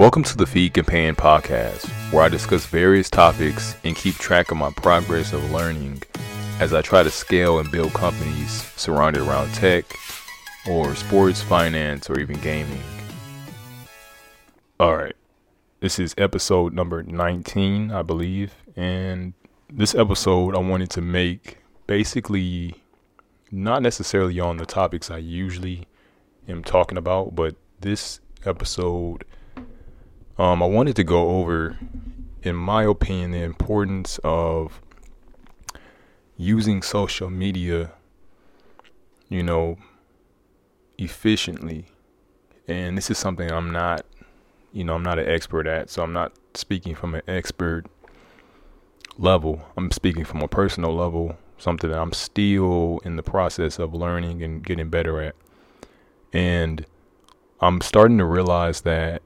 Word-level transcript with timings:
Welcome 0.00 0.22
to 0.22 0.36
the 0.38 0.46
Feed 0.46 0.72
Companion 0.72 1.14
podcast, 1.14 1.86
where 2.10 2.22
I 2.22 2.30
discuss 2.30 2.64
various 2.64 3.10
topics 3.10 3.76
and 3.84 3.94
keep 3.94 4.14
track 4.14 4.50
of 4.50 4.56
my 4.56 4.70
progress 4.70 5.34
of 5.34 5.50
learning 5.50 6.02
as 6.58 6.72
I 6.72 6.80
try 6.80 7.02
to 7.02 7.10
scale 7.10 7.58
and 7.58 7.70
build 7.70 7.92
companies 7.92 8.62
surrounded 8.76 9.20
around 9.20 9.52
tech 9.52 9.84
or 10.66 10.94
sports, 10.94 11.42
finance, 11.42 12.08
or 12.08 12.18
even 12.18 12.40
gaming. 12.40 12.80
All 14.80 14.96
right, 14.96 15.14
this 15.80 15.98
is 15.98 16.14
episode 16.16 16.72
number 16.72 17.02
19, 17.02 17.90
I 17.90 18.00
believe, 18.00 18.54
and 18.76 19.34
this 19.70 19.94
episode 19.94 20.56
I 20.56 20.60
wanted 20.60 20.88
to 20.92 21.02
make 21.02 21.58
basically 21.86 22.74
not 23.50 23.82
necessarily 23.82 24.40
on 24.40 24.56
the 24.56 24.64
topics 24.64 25.10
I 25.10 25.18
usually 25.18 25.86
am 26.48 26.64
talking 26.64 26.96
about, 26.96 27.34
but 27.34 27.54
this 27.82 28.20
episode 28.46 29.26
um, 30.40 30.62
I 30.62 30.66
wanted 30.66 30.96
to 30.96 31.04
go 31.04 31.38
over, 31.38 31.76
in 32.42 32.56
my 32.56 32.84
opinion, 32.84 33.32
the 33.32 33.42
importance 33.42 34.18
of 34.24 34.80
using 36.38 36.80
social 36.80 37.28
media, 37.28 37.92
you 39.28 39.42
know, 39.42 39.76
efficiently. 40.96 41.84
And 42.66 42.96
this 42.96 43.10
is 43.10 43.18
something 43.18 43.52
I'm 43.52 43.70
not, 43.70 44.06
you 44.72 44.82
know, 44.82 44.94
I'm 44.94 45.02
not 45.02 45.18
an 45.18 45.28
expert 45.28 45.66
at. 45.66 45.90
So 45.90 46.02
I'm 46.02 46.14
not 46.14 46.32
speaking 46.54 46.94
from 46.94 47.14
an 47.14 47.22
expert 47.28 47.84
level. 49.18 49.60
I'm 49.76 49.90
speaking 49.90 50.24
from 50.24 50.40
a 50.40 50.48
personal 50.48 50.94
level, 50.94 51.36
something 51.58 51.90
that 51.90 51.98
I'm 51.98 52.14
still 52.14 53.02
in 53.04 53.16
the 53.16 53.22
process 53.22 53.78
of 53.78 53.92
learning 53.92 54.42
and 54.42 54.64
getting 54.64 54.88
better 54.88 55.20
at. 55.20 55.34
And 56.32 56.86
I'm 57.60 57.82
starting 57.82 58.16
to 58.16 58.24
realize 58.24 58.80
that 58.82 59.20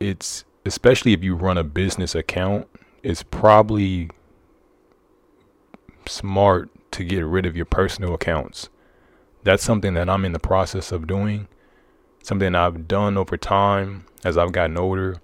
it's 0.00 0.44
especially 0.66 1.12
if 1.12 1.22
you 1.22 1.34
run 1.34 1.56
a 1.56 1.64
business 1.64 2.14
account, 2.14 2.66
it's 3.02 3.22
probably 3.22 4.10
smart 6.06 6.70
to 6.92 7.04
get 7.04 7.24
rid 7.24 7.46
of 7.46 7.56
your 7.56 7.64
personal 7.64 8.14
accounts. 8.14 8.68
That's 9.44 9.62
something 9.62 9.94
that 9.94 10.08
I'm 10.08 10.24
in 10.24 10.32
the 10.32 10.40
process 10.40 10.90
of 10.92 11.06
doing. 11.06 11.46
Something 12.22 12.54
I've 12.54 12.88
done 12.88 13.16
over 13.16 13.36
time 13.36 14.06
as 14.24 14.36
I've 14.36 14.52
gotten 14.52 14.76
older 14.76 15.16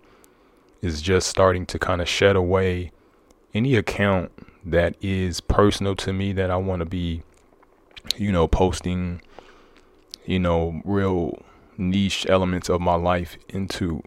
is 0.80 1.02
just 1.02 1.28
starting 1.28 1.66
to 1.66 1.78
kind 1.78 2.00
of 2.00 2.08
shed 2.08 2.36
away 2.36 2.92
any 3.54 3.74
account 3.74 4.30
that 4.64 4.94
is 5.00 5.40
personal 5.40 5.96
to 5.96 6.12
me 6.12 6.32
that 6.32 6.50
I 6.50 6.56
want 6.56 6.80
to 6.80 6.86
be, 6.86 7.22
you 8.16 8.30
know, 8.30 8.46
posting, 8.46 9.20
you 10.24 10.38
know, 10.38 10.80
real 10.84 11.42
niche 11.76 12.26
elements 12.28 12.68
of 12.68 12.80
my 12.80 12.94
life 12.94 13.36
into. 13.48 14.02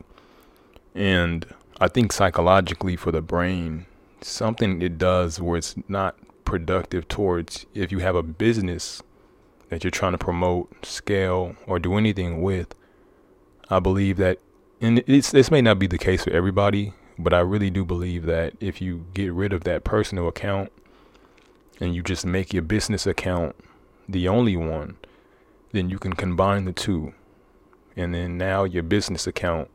And 0.96 1.46
I 1.80 1.90
think 1.90 2.14
psychologically 2.14 2.96
for 2.96 3.12
the 3.12 3.22
brain, 3.22 3.86
something 4.22 4.82
it 4.82 4.98
does 4.98 5.42
where 5.42 5.58
it's 5.58 5.76
not 5.90 6.18
productive 6.46 7.08
towards 7.08 7.66
if 7.74 7.92
you 7.92 8.00
have 8.00 8.16
a 8.16 8.24
business 8.24 9.04
that 9.70 9.84
you're 9.84 9.92
trying 9.92 10.14
to 10.14 10.18
promote, 10.18 10.86
scale, 10.86 11.56
or 11.68 11.80
do 11.80 11.96
anything 11.96 12.42
with. 12.42 12.74
I 13.70 13.80
believe 13.80 14.18
that, 14.18 14.40
and 14.80 15.00
this 15.06 15.52
may 15.52 15.62
not 15.62 15.80
be 15.80 15.88
the 15.88 15.98
case 15.98 16.24
for 16.24 16.32
everybody, 16.32 16.94
but 17.18 17.34
I 17.34 17.40
really 17.40 17.70
do 17.70 17.84
believe 17.84 18.26
that 18.28 18.54
if 18.60 18.82
you 18.82 19.06
get 19.14 19.34
rid 19.34 19.52
of 19.52 19.64
that 19.66 19.84
personal 19.84 20.28
account 20.28 20.72
and 21.82 21.94
you 21.94 22.04
just 22.04 22.26
make 22.26 22.54
your 22.54 22.64
business 22.64 23.06
account 23.06 23.56
the 24.08 24.28
only 24.28 24.56
one, 24.56 24.98
then 25.72 25.90
you 25.90 26.00
can 26.00 26.14
combine 26.14 26.66
the 26.66 26.74
two. 26.74 27.14
And 27.98 28.14
then 28.14 28.38
now 28.38 28.64
your 28.64 28.84
business 28.84 29.28
account 29.28 29.70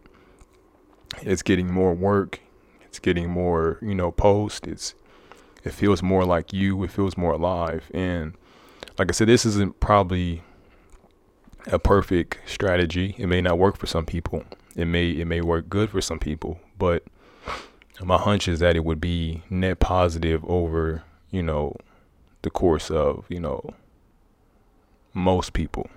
it's 1.22 1.42
getting 1.42 1.72
more 1.72 1.94
work. 1.94 2.40
It's 2.82 2.98
getting 2.98 3.30
more, 3.30 3.78
you 3.80 3.94
know, 3.94 4.10
post. 4.10 4.66
It's 4.66 4.94
it 5.62 5.72
feels 5.72 6.02
more 6.02 6.24
like 6.24 6.52
you. 6.52 6.82
It 6.84 6.90
feels 6.90 7.16
more 7.16 7.32
alive. 7.32 7.90
And 7.92 8.34
like 8.98 9.10
I 9.10 9.12
said, 9.12 9.28
this 9.28 9.44
isn't 9.46 9.80
probably 9.80 10.42
a 11.66 11.78
perfect 11.78 12.38
strategy. 12.46 13.14
It 13.18 13.26
may 13.26 13.40
not 13.40 13.58
work 13.58 13.76
for 13.76 13.86
some 13.86 14.06
people. 14.06 14.44
It 14.74 14.86
may 14.86 15.10
it 15.10 15.26
may 15.26 15.40
work 15.40 15.68
good 15.68 15.90
for 15.90 16.00
some 16.00 16.18
people, 16.18 16.60
but 16.78 17.04
my 18.02 18.16
hunch 18.16 18.48
is 18.48 18.60
that 18.60 18.76
it 18.76 18.84
would 18.84 19.00
be 19.00 19.42
net 19.50 19.78
positive 19.78 20.44
over, 20.46 21.02
you 21.30 21.42
know, 21.42 21.76
the 22.42 22.50
course 22.50 22.90
of, 22.90 23.26
you 23.28 23.40
know, 23.40 23.74
most 25.12 25.52
people. 25.52 25.90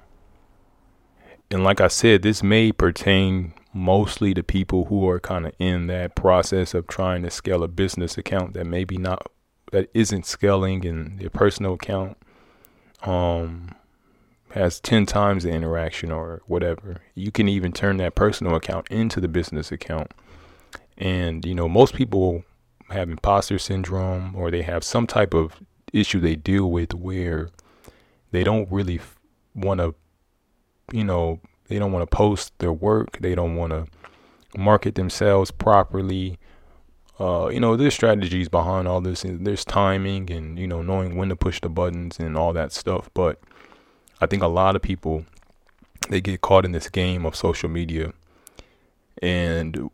And 1.50 1.63
like 1.63 1.80
I 1.80 1.88
said, 1.88 2.24
this 2.24 2.44
may 2.44 2.72
pertain 2.72 3.53
mostly 3.73 4.34
the 4.34 4.44
people 4.44 4.85
who 4.85 5.07
are 5.09 5.19
kind 5.19 5.45
of 5.47 5.53
in 5.59 5.88
that 5.88 6.16
process 6.16 6.73
of 6.73 6.88
trying 6.88 7.23
to 7.23 7.29
scale 7.29 7.63
a 7.63 7.67
business 7.67 8.17
account 8.17 8.53
that 8.53 8.66
maybe 8.66 8.97
not 8.97 9.28
that 9.72 9.89
isn't 9.94 10.25
scaling 10.25 10.84
in 10.84 11.17
their 11.17 11.31
personal 11.31 11.73
account 11.73 12.16
um 13.01 13.69
has 14.51 14.79
10 14.79 15.07
times 15.07 15.44
the 15.44 15.50
interaction 15.50 16.12
or 16.12 16.44
whatever. 16.45 17.01
You 17.16 17.31
can 17.31 17.50
even 17.50 17.72
turn 17.72 17.97
that 17.97 18.13
personal 18.13 18.56
account 18.56 18.88
into 18.89 19.19
the 19.19 19.28
business 19.28 19.72
account. 19.72 20.12
And 20.95 21.44
you 21.44 21.56
know 21.56 21.67
most 21.67 21.95
people 21.95 22.44
have 22.89 23.09
imposter 23.09 23.57
syndrome 23.57 24.35
or 24.35 24.51
they 24.51 24.62
have 24.62 24.83
some 24.83 25.07
type 25.07 25.33
of 25.33 25.59
issue 25.91 26.19
they 26.19 26.35
deal 26.35 26.69
with 26.69 26.94
where 26.94 27.50
they 28.31 28.44
don't 28.44 28.72
really 28.72 29.00
want 29.56 29.79
to 29.79 29.95
you 30.91 31.03
know 31.03 31.39
they 31.73 31.79
don't 31.79 31.91
want 31.91 32.07
to 32.07 32.16
post 32.16 32.53
their 32.59 32.72
work. 32.72 33.17
They 33.19 33.34
don't 33.34 33.56
want 33.56 33.72
to 33.72 33.88
market 34.56 34.94
themselves 34.94 35.50
properly. 35.50 36.38
Uh, 37.19 37.50
you 37.51 37.59
know, 37.59 37.75
there's 37.75 37.95
strategies 37.95 38.47
behind 38.47 38.88
all 38.88 39.01
this. 39.01 39.23
And 39.23 39.47
there's 39.47 39.66
timing 39.66 40.31
and, 40.31 40.59
you 40.59 40.67
know, 40.67 40.83
knowing 40.83 41.17
when 41.17 41.29
to 41.29 41.35
push 41.35 41.59
the 41.59 41.69
buttons 41.69 42.19
and 42.19 42.38
all 42.38 42.53
that 42.53 42.73
stuff. 42.73 43.09
But 43.16 43.41
I 44.22 44.28
think 44.28 44.44
a 44.44 44.47
lot 44.47 44.75
of 44.75 44.83
people, 44.83 45.25
they 46.09 46.22
get 46.22 46.41
caught 46.41 46.63
in 46.63 46.73
this 46.73 46.89
game 46.89 47.25
of 47.25 47.35
social 47.35 47.69
media. 47.69 48.13
And 49.19 49.89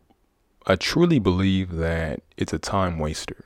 I 0.67 0.75
truly 0.75 1.19
believe 1.19 1.77
that 1.77 2.19
it's 2.35 2.51
a 2.51 2.59
time 2.59 2.99
waster. 2.99 3.45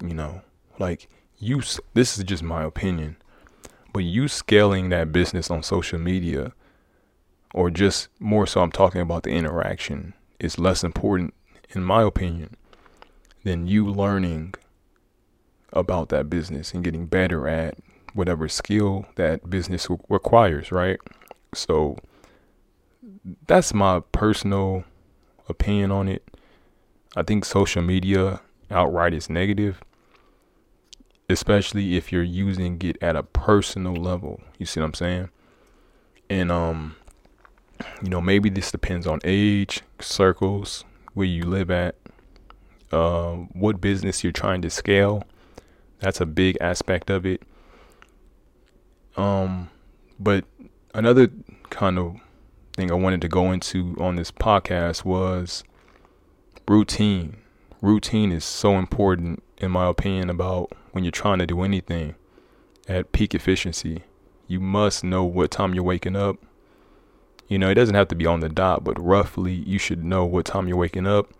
You 0.00 0.14
know, 0.14 0.42
like 0.78 1.08
you, 1.38 1.62
this 1.94 2.16
is 2.18 2.22
just 2.22 2.44
my 2.44 2.62
opinion, 2.62 3.16
but 3.92 4.04
you 4.04 4.28
scaling 4.28 4.90
that 4.90 5.10
business 5.10 5.50
on 5.50 5.64
social 5.64 5.98
media 5.98 6.52
or 7.54 7.70
just 7.70 8.08
more 8.18 8.46
so, 8.46 8.60
I'm 8.60 8.72
talking 8.72 9.00
about 9.00 9.22
the 9.22 9.30
interaction, 9.30 10.14
is 10.38 10.58
less 10.58 10.84
important, 10.84 11.34
in 11.70 11.82
my 11.82 12.02
opinion, 12.02 12.56
than 13.44 13.66
you 13.66 13.86
learning 13.86 14.54
about 15.72 16.08
that 16.08 16.30
business 16.30 16.72
and 16.72 16.84
getting 16.84 17.06
better 17.06 17.48
at 17.48 17.76
whatever 18.14 18.48
skill 18.48 19.06
that 19.16 19.48
business 19.48 19.86
requires, 20.08 20.72
right? 20.72 20.98
So 21.54 21.96
that's 23.46 23.74
my 23.74 24.00
personal 24.12 24.84
opinion 25.48 25.90
on 25.90 26.08
it. 26.08 26.26
I 27.16 27.22
think 27.22 27.44
social 27.44 27.82
media 27.82 28.40
outright 28.70 29.14
is 29.14 29.30
negative, 29.30 29.82
especially 31.28 31.96
if 31.96 32.12
you're 32.12 32.22
using 32.22 32.80
it 32.82 32.98
at 33.02 33.16
a 33.16 33.22
personal 33.22 33.94
level. 33.94 34.40
You 34.58 34.66
see 34.66 34.80
what 34.80 34.86
I'm 34.86 34.94
saying? 34.94 35.30
And 36.30 36.52
um 36.52 36.96
you 38.02 38.10
know, 38.10 38.20
maybe 38.20 38.50
this 38.50 38.70
depends 38.70 39.06
on 39.06 39.20
age, 39.24 39.82
circles, 40.00 40.84
where 41.14 41.26
you 41.26 41.44
live 41.44 41.70
at, 41.70 41.96
uh, 42.92 43.32
what 43.32 43.80
business 43.80 44.22
you're 44.22 44.32
trying 44.32 44.62
to 44.62 44.70
scale. 44.70 45.24
That's 46.00 46.20
a 46.20 46.26
big 46.26 46.56
aspect 46.60 47.10
of 47.10 47.26
it. 47.26 47.42
Um, 49.16 49.70
but 50.18 50.44
another 50.94 51.28
kind 51.70 51.98
of 51.98 52.16
thing 52.74 52.90
I 52.90 52.94
wanted 52.94 53.20
to 53.22 53.28
go 53.28 53.50
into 53.50 53.96
on 53.98 54.14
this 54.14 54.30
podcast 54.30 55.04
was 55.04 55.64
routine. 56.68 57.38
Routine 57.82 58.30
is 58.30 58.44
so 58.44 58.78
important, 58.78 59.42
in 59.58 59.72
my 59.72 59.88
opinion, 59.88 60.30
about 60.30 60.72
when 60.92 61.02
you're 61.02 61.10
trying 61.10 61.38
to 61.38 61.46
do 61.46 61.62
anything 61.62 62.14
at 62.86 63.10
peak 63.12 63.34
efficiency. 63.34 64.04
You 64.46 64.60
must 64.60 65.02
know 65.02 65.24
what 65.24 65.50
time 65.50 65.74
you're 65.74 65.84
waking 65.84 66.16
up, 66.16 66.36
you 67.48 67.58
know, 67.58 67.70
it 67.70 67.74
doesn't 67.74 67.94
have 67.94 68.08
to 68.08 68.14
be 68.14 68.26
on 68.26 68.40
the 68.40 68.48
dot, 68.48 68.84
but 68.84 69.02
roughly 69.02 69.52
you 69.52 69.78
should 69.78 70.04
know 70.04 70.24
what 70.24 70.44
time 70.44 70.68
you're 70.68 70.76
waking 70.76 71.06
up, 71.06 71.32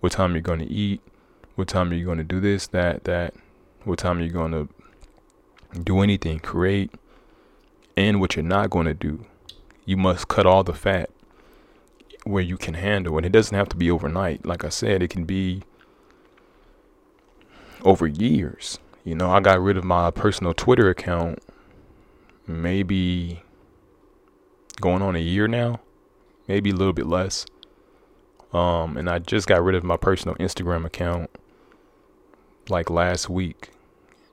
what 0.00 0.12
time 0.12 0.32
you're 0.32 0.42
going 0.42 0.58
to 0.58 0.70
eat, 0.70 1.00
what 1.54 1.68
time 1.68 1.90
you're 1.90 1.98
you 2.00 2.04
going 2.04 2.18
to 2.18 2.24
do 2.24 2.40
this, 2.40 2.66
that, 2.68 3.04
that, 3.04 3.34
what 3.84 3.98
time 3.98 4.18
you're 4.18 4.26
you 4.26 4.32
going 4.32 4.52
to 4.52 4.68
do 5.80 6.00
anything, 6.00 6.40
create, 6.40 6.90
and 7.96 8.20
what 8.20 8.36
you're 8.36 8.44
not 8.44 8.70
going 8.70 8.86
to 8.86 8.94
do. 8.94 9.24
You 9.84 9.96
must 9.96 10.28
cut 10.28 10.46
all 10.46 10.64
the 10.64 10.74
fat 10.74 11.10
where 12.24 12.42
you 12.42 12.56
can 12.56 12.74
handle 12.74 13.16
it. 13.18 13.24
It 13.24 13.32
doesn't 13.32 13.56
have 13.56 13.68
to 13.70 13.76
be 13.76 13.90
overnight. 13.90 14.44
Like 14.44 14.64
I 14.64 14.68
said, 14.68 15.02
it 15.02 15.10
can 15.10 15.24
be 15.24 15.62
over 17.84 18.06
years. 18.06 18.78
You 19.04 19.14
know, 19.14 19.30
I 19.30 19.40
got 19.40 19.60
rid 19.60 19.76
of 19.76 19.84
my 19.84 20.10
personal 20.10 20.54
Twitter 20.54 20.88
account 20.88 21.40
maybe 22.46 23.42
going 24.80 25.02
on 25.02 25.16
a 25.16 25.20
year 25.20 25.48
now, 25.48 25.80
maybe 26.48 26.70
a 26.70 26.74
little 26.74 26.92
bit 26.92 27.06
less. 27.06 27.46
Um, 28.52 28.96
and 28.96 29.08
I 29.08 29.18
just 29.18 29.46
got 29.46 29.62
rid 29.62 29.74
of 29.74 29.82
my 29.82 29.96
personal 29.96 30.34
Instagram 30.36 30.84
account 30.84 31.30
like 32.68 32.90
last 32.90 33.28
week, 33.28 33.70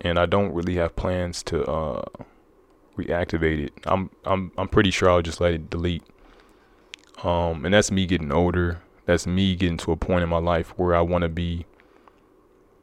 and 0.01 0.19
I 0.19 0.25
don't 0.25 0.53
really 0.53 0.75
have 0.75 0.95
plans 0.95 1.41
to 1.43 1.63
uh, 1.65 2.01
reactivate 2.97 3.65
it. 3.65 3.73
I'm 3.85 4.09
I'm 4.25 4.51
I'm 4.57 4.67
pretty 4.67 4.91
sure 4.91 5.09
I'll 5.09 5.21
just 5.21 5.39
let 5.39 5.53
it 5.53 5.69
delete. 5.69 6.03
Um, 7.23 7.65
and 7.65 7.73
that's 7.73 7.91
me 7.91 8.05
getting 8.05 8.31
older. 8.31 8.81
That's 9.05 9.25
me 9.25 9.55
getting 9.55 9.77
to 9.77 9.91
a 9.91 9.95
point 9.95 10.23
in 10.23 10.29
my 10.29 10.37
life 10.37 10.73
where 10.77 10.95
I 10.95 11.01
want 11.01 11.23
to 11.23 11.29
be 11.29 11.65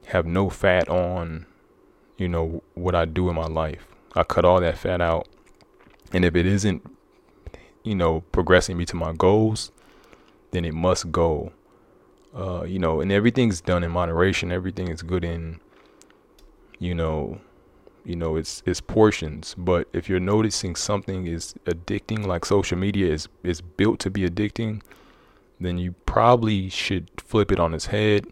have 0.06 0.26
no 0.26 0.48
fat 0.48 0.88
on, 0.88 1.46
you 2.16 2.28
know, 2.28 2.62
what 2.74 2.94
I 2.94 3.04
do 3.04 3.28
in 3.28 3.36
my 3.36 3.46
life. 3.46 3.86
I 4.14 4.22
cut 4.22 4.44
all 4.44 4.60
that 4.60 4.78
fat 4.78 5.00
out. 5.00 5.28
And 6.12 6.24
if 6.24 6.34
it 6.36 6.46
isn't, 6.46 6.95
you 7.86 7.94
know, 7.94 8.22
progressing 8.32 8.76
me 8.76 8.84
to 8.84 8.96
my 8.96 9.12
goals, 9.12 9.70
then 10.50 10.64
it 10.64 10.74
must 10.74 11.12
go. 11.12 11.52
Uh, 12.34 12.64
you 12.64 12.78
know, 12.78 13.00
and 13.00 13.12
everything's 13.12 13.60
done 13.60 13.84
in 13.84 13.90
moderation. 13.90 14.52
Everything 14.52 14.88
is 14.88 15.02
good 15.02 15.24
in, 15.24 15.60
you 16.78 16.94
know, 16.94 17.40
you 18.04 18.16
know, 18.16 18.36
it's 18.36 18.62
it's 18.66 18.80
portions. 18.80 19.54
But 19.56 19.88
if 19.92 20.08
you're 20.08 20.20
noticing 20.20 20.74
something 20.74 21.26
is 21.26 21.54
addicting, 21.64 22.26
like 22.26 22.44
social 22.44 22.76
media 22.76 23.10
is 23.12 23.28
is 23.42 23.60
built 23.60 24.00
to 24.00 24.10
be 24.10 24.28
addicting, 24.28 24.82
then 25.60 25.78
you 25.78 25.92
probably 26.04 26.68
should 26.68 27.08
flip 27.20 27.50
it 27.52 27.60
on 27.60 27.72
its 27.72 27.86
head 27.86 28.26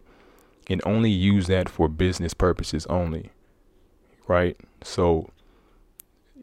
and 0.69 0.81
only 0.85 1.09
use 1.09 1.47
that 1.47 1.69
for 1.69 1.87
business 1.87 2.33
purposes 2.33 2.85
only. 2.87 3.31
Right? 4.27 4.57
So, 4.83 5.29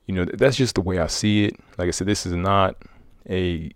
you 0.06 0.14
know, 0.14 0.24
that's 0.24 0.56
just 0.56 0.76
the 0.76 0.80
way 0.80 0.98
I 0.98 1.08
see 1.08 1.44
it. 1.44 1.56
Like 1.78 1.88
I 1.88 1.90
said, 1.90 2.06
this 2.06 2.26
is 2.26 2.32
not 2.32 2.76
a 3.28 3.70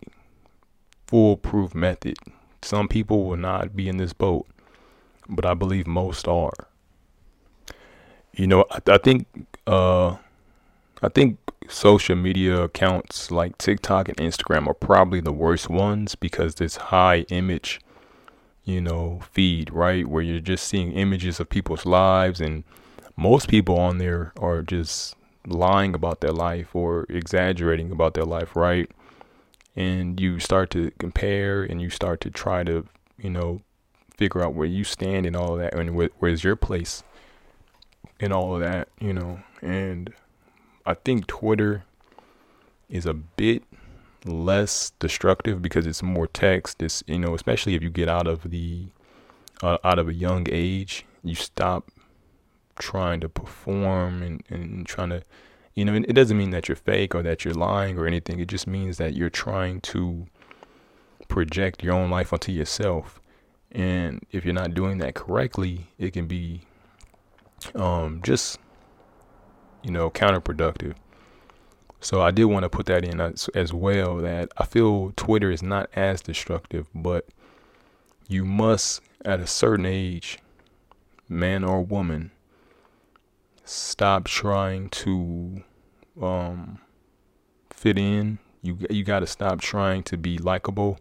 foolproof 1.06 1.74
method. 1.74 2.16
Some 2.62 2.88
people 2.88 3.24
will 3.24 3.36
not 3.36 3.76
be 3.76 3.88
in 3.88 3.96
this 3.96 4.12
boat, 4.12 4.46
but 5.28 5.44
I 5.44 5.54
believe 5.54 5.86
most 5.86 6.26
are. 6.26 6.68
You 8.32 8.46
know, 8.46 8.64
I, 8.70 8.80
I 8.92 8.98
think 8.98 9.26
uh, 9.66 10.16
I 11.02 11.08
think 11.08 11.38
social 11.68 12.16
media 12.16 12.62
accounts 12.62 13.30
like 13.30 13.58
TikTok 13.58 14.08
and 14.08 14.16
Instagram 14.18 14.66
are 14.66 14.74
probably 14.74 15.20
the 15.20 15.32
worst 15.32 15.68
ones 15.68 16.14
because 16.14 16.56
this 16.56 16.76
high 16.76 17.20
image, 17.28 17.80
you 18.64 18.80
know, 18.80 19.20
feed, 19.32 19.72
right? 19.72 20.06
Where 20.06 20.22
you're 20.22 20.40
just 20.40 20.66
seeing 20.66 20.92
images 20.92 21.40
of 21.40 21.48
people's 21.48 21.86
lives 21.86 22.40
and 22.40 22.64
most 23.16 23.48
people 23.48 23.78
on 23.78 23.98
there 23.98 24.32
are 24.38 24.62
just 24.62 25.16
lying 25.46 25.94
about 25.94 26.20
their 26.20 26.32
life 26.32 26.74
or 26.74 27.06
exaggerating 27.08 27.90
about 27.90 28.14
their 28.14 28.24
life, 28.24 28.54
right? 28.54 28.90
And 29.76 30.18
you 30.18 30.40
start 30.40 30.70
to 30.70 30.90
compare 30.98 31.62
and 31.62 31.80
you 31.82 31.90
start 31.90 32.20
to 32.22 32.30
try 32.30 32.64
to, 32.64 32.86
you 33.18 33.30
know, 33.30 33.60
figure 34.16 34.42
out 34.42 34.54
where 34.54 34.66
you 34.66 34.84
stand 34.84 35.26
and 35.26 35.36
all 35.36 35.52
of 35.54 35.60
that 35.60 35.74
and 35.74 35.94
where, 35.94 36.10
where's 36.18 36.42
your 36.42 36.56
place 36.56 37.02
and 38.18 38.32
all 38.32 38.54
of 38.54 38.60
that, 38.60 38.88
you 38.98 39.12
know. 39.12 39.40
And 39.60 40.12
I 40.86 40.94
think 40.94 41.26
Twitter 41.26 41.84
is 42.88 43.06
a 43.06 43.14
bit 43.14 43.62
less 44.24 44.92
destructive 44.98 45.62
because 45.62 45.86
it's 45.86 46.02
more 46.02 46.26
text. 46.26 46.82
It's 46.82 47.02
you 47.06 47.18
know, 47.18 47.34
especially 47.34 47.74
if 47.74 47.82
you 47.82 47.90
get 47.90 48.08
out 48.08 48.26
of 48.26 48.50
the 48.50 48.86
uh, 49.62 49.78
out 49.84 49.98
of 49.98 50.08
a 50.08 50.14
young 50.14 50.46
age, 50.50 51.04
you 51.22 51.34
stop 51.34 51.90
trying 52.78 53.20
to 53.20 53.28
perform 53.28 54.22
and, 54.22 54.42
and 54.50 54.86
trying 54.86 55.10
to 55.10 55.22
you 55.76 55.84
know, 55.84 55.94
it 55.94 56.14
doesn't 56.14 56.38
mean 56.38 56.50
that 56.50 56.68
you're 56.68 56.76
fake 56.76 57.14
or 57.14 57.22
that 57.22 57.44
you're 57.44 57.54
lying 57.54 57.98
or 57.98 58.06
anything. 58.06 58.40
It 58.40 58.48
just 58.48 58.66
means 58.66 58.96
that 58.96 59.14
you're 59.14 59.30
trying 59.30 59.82
to 59.82 60.26
project 61.28 61.84
your 61.84 61.94
own 61.94 62.10
life 62.10 62.32
onto 62.32 62.50
yourself. 62.50 63.20
And 63.70 64.24
if 64.32 64.44
you're 64.44 64.54
not 64.54 64.72
doing 64.72 64.98
that 64.98 65.14
correctly, 65.14 65.88
it 65.98 66.14
can 66.14 66.26
be 66.26 66.62
um, 67.74 68.22
just 68.22 68.58
you 69.82 69.90
know 69.90 70.10
counterproductive. 70.10 70.94
So 72.00 72.22
I 72.22 72.30
did 72.30 72.46
want 72.46 72.62
to 72.62 72.70
put 72.70 72.86
that 72.86 73.04
in 73.04 73.20
as, 73.20 73.48
as 73.54 73.72
well 73.72 74.16
that 74.18 74.50
I 74.56 74.64
feel 74.64 75.12
Twitter 75.16 75.50
is 75.50 75.62
not 75.62 75.90
as 75.94 76.22
destructive, 76.22 76.88
but 76.94 77.26
you 78.28 78.44
must 78.44 79.02
at 79.24 79.40
a 79.40 79.46
certain 79.46 79.84
age, 79.84 80.38
man 81.28 81.64
or 81.64 81.82
woman, 81.82 82.30
stop 83.96 84.24
trying 84.26 84.90
to 84.90 85.62
um, 86.20 86.78
fit 87.70 87.96
in. 87.96 88.38
You 88.60 88.76
you 88.90 89.04
got 89.04 89.20
to 89.20 89.26
stop 89.26 89.62
trying 89.62 90.02
to 90.02 90.18
be 90.18 90.36
likable, 90.36 90.98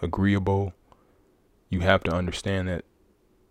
agreeable. 0.00 0.72
You 1.70 1.80
have 1.80 2.04
to 2.04 2.12
understand 2.12 2.68
that 2.68 2.84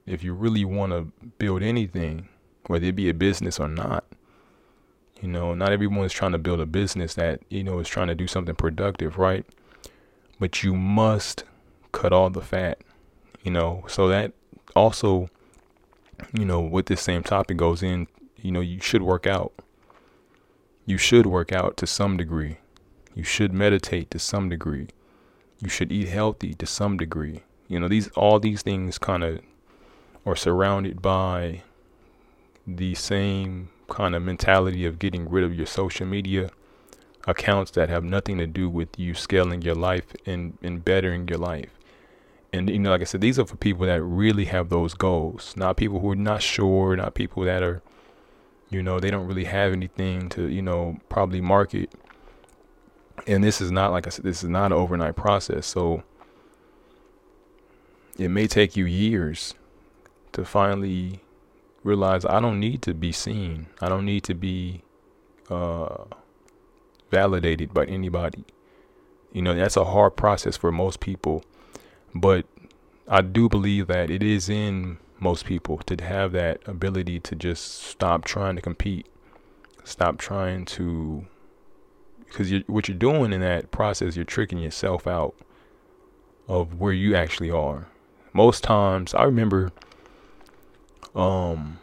if 0.06 0.24
you 0.24 0.33
really 0.33 0.63
want 0.63 0.94
to 0.94 1.12
build 1.39 1.62
anything, 1.62 2.30
whether 2.68 2.86
it 2.86 2.95
be 2.95 3.09
a 3.09 3.13
business 3.13 3.59
or 3.59 3.68
not. 3.68 4.06
You 5.21 5.27
know, 5.27 5.53
not 5.53 5.74
everyone 5.74 6.06
is 6.06 6.13
trying 6.13 6.31
to 6.31 6.38
build 6.38 6.62
a 6.62 6.65
business 6.65 7.15
that, 7.15 7.42
you 7.50 7.63
know, 7.65 7.80
is 7.80 7.89
trying 7.89 8.07
to 8.07 8.15
do 8.15 8.27
something 8.27 8.56
productive, 8.56 9.18
right? 9.18 9.45
But 10.39 10.63
you 10.63 10.74
must 10.74 11.44
cut 11.92 12.13
all 12.13 12.30
the 12.30 12.42
fat, 12.42 12.80
you 13.44 13.51
know, 13.51 13.83
so 13.88 14.07
that 14.07 14.31
also, 14.74 15.30
you 16.33 16.45
know, 16.45 16.62
with 16.62 16.86
this 16.86 17.01
same 17.01 17.24
topic 17.24 17.57
goes 17.57 17.81
in, 17.83 18.07
you 18.45 18.51
know, 18.51 18.62
you 18.62 18.80
should 18.80 19.01
work 19.01 19.25
out. 19.25 19.53
You 20.86 20.97
should 20.97 21.25
work 21.25 21.51
out 21.51 21.77
to 21.77 21.88
some 21.88 22.15
degree. 22.15 22.57
You 23.15 23.24
should 23.24 23.51
meditate 23.51 24.12
to 24.12 24.19
some 24.19 24.50
degree. 24.50 24.89
You 25.59 25.68
should 25.69 25.92
eat 25.92 26.09
healthy 26.09 26.53
to 26.53 26.65
some 26.68 26.95
degree. 26.95 27.42
You 27.68 27.80
know, 27.80 27.88
these 27.88 28.09
all 28.09 28.39
these 28.39 28.62
things 28.62 29.00
kind 29.00 29.24
of 29.24 29.39
are 30.25 30.36
surrounded 30.36 31.01
by 31.01 31.63
the 32.68 32.94
same 32.94 33.69
kind 33.89 34.13
of 34.13 34.21
mentality 34.21 34.86
of 34.86 35.00
getting 35.00 35.27
rid 35.27 35.44
of 35.44 35.56
your 35.56 35.65
social 35.65 36.06
media 36.06 36.51
accounts 37.27 37.71
that 37.71 37.89
have 37.89 38.03
nothing 38.03 38.38
to 38.38 38.45
do 38.45 38.69
with 38.69 38.89
you 39.00 39.15
scaling 39.15 39.63
your 39.63 39.75
life 39.75 40.06
and, 40.27 40.57
and 40.62 40.86
bettering 40.86 41.27
your 41.27 41.39
life. 41.39 41.71
And 42.53 42.69
you 42.69 42.80
know, 42.80 42.92
like 42.92 43.01
I 43.01 43.06
said, 43.06 43.21
these 43.21 43.39
are 43.39 43.45
for 43.45 43.57
people 43.57 43.88
that 43.88 44.01
really 44.01 44.45
have 44.45 44.69
those 44.69 44.94
goals, 44.94 45.56
not 45.57 45.77
people 45.77 46.00
who 46.00 46.12
are 46.12 46.15
not 46.15 46.44
sure, 46.44 46.95
not 46.95 47.15
people 47.15 47.44
that 47.44 47.63
are, 47.63 47.81
you 48.69 48.81
know, 48.81 49.00
they 49.00 49.12
don't 49.12 49.27
really 49.27 49.45
have 49.45 49.73
anything 49.73 50.29
to, 50.29 50.47
you 50.47 50.62
know, 50.62 50.97
probably 51.09 51.41
market. 51.41 51.91
And 53.27 53.44
this 53.44 53.62
is 53.62 53.71
not 53.71 53.91
like 53.91 54.07
I 54.07 54.09
said, 54.09 54.25
this 54.25 54.44
is 54.44 54.50
not 54.50 54.67
an 54.67 54.73
overnight 54.73 55.15
process. 55.15 55.65
So 55.67 56.03
it 58.17 58.29
may 58.29 58.47
take 58.47 58.75
you 58.75 58.85
years 58.85 59.54
to 60.31 60.45
finally 60.45 61.21
realize 61.83 62.25
I 62.25 62.40
don't 62.40 62.59
need 62.59 62.81
to 62.83 62.94
be 62.94 63.11
seen. 63.11 63.68
I 63.80 63.90
don't 63.90 64.06
need 64.06 64.23
to 64.23 64.33
be 64.33 64.81
uh, 65.49 66.06
validated 67.11 67.73
by 67.73 67.85
anybody. 67.85 68.44
You 69.31 69.42
know, 69.42 69.54
that's 69.54 69.78
a 69.78 69.85
hard 69.85 70.16
process 70.16 70.57
for 70.57 70.71
most 70.71 70.99
people. 70.99 71.44
But 72.13 72.45
I 73.07 73.21
do 73.21 73.47
believe 73.49 73.87
that 73.87 74.09
it 74.09 74.23
is 74.23 74.49
in 74.49 74.97
most 75.25 75.44
people 75.44 75.79
to 75.79 76.01
have 76.03 76.31
that 76.33 76.61
ability 76.67 77.19
to 77.19 77.35
just 77.35 77.81
stop 77.83 78.23
trying 78.23 78.55
to 78.55 78.61
compete, 78.61 79.07
stop 79.83 80.19
trying 80.19 80.65
to, 80.65 81.25
because 82.25 82.53
what 82.67 82.87
you're 82.87 82.95
doing 82.97 83.33
in 83.33 83.41
that 83.41 83.71
process, 83.71 84.15
you're 84.15 84.23
tricking 84.23 84.59
yourself 84.59 85.07
out 85.07 85.33
of 86.47 86.79
where 86.79 86.94
you 86.94 87.15
actually 87.15 87.49
are. 87.49 87.87
Most 88.33 88.63
times, 88.63 89.15
I 89.15 89.23
remember 89.23 89.71
um, 91.15 91.79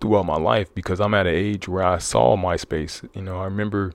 throughout 0.00 0.26
my 0.26 0.36
life 0.36 0.74
because 0.74 1.00
I'm 1.00 1.14
at 1.14 1.28
an 1.28 1.34
age 1.34 1.68
where 1.68 1.84
I 1.84 1.98
saw 1.98 2.36
MySpace. 2.36 3.08
You 3.14 3.22
know, 3.22 3.38
I 3.38 3.44
remember 3.44 3.92